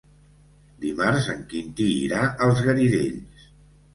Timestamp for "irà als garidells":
2.07-3.45